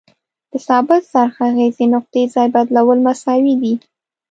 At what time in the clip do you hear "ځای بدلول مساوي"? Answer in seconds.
2.33-3.55